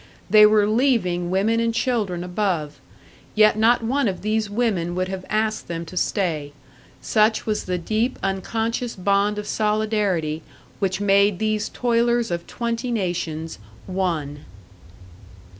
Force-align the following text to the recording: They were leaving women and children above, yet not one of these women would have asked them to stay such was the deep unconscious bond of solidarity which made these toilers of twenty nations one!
They 0.31 0.47
were 0.47 0.65
leaving 0.65 1.29
women 1.29 1.59
and 1.59 1.75
children 1.75 2.23
above, 2.23 2.79
yet 3.35 3.55
not 3.55 3.83
one 3.83 4.07
of 4.07 4.23
these 4.23 4.49
women 4.49 4.95
would 4.95 5.09
have 5.09 5.23
asked 5.29 5.67
them 5.67 5.85
to 5.85 5.95
stay 5.95 6.53
such 7.03 7.45
was 7.45 7.65
the 7.65 7.77
deep 7.77 8.17
unconscious 8.23 8.95
bond 8.95 9.37
of 9.37 9.45
solidarity 9.45 10.41
which 10.79 10.99
made 10.99 11.37
these 11.37 11.69
toilers 11.69 12.31
of 12.31 12.47
twenty 12.47 12.89
nations 12.89 13.59
one! 13.85 14.45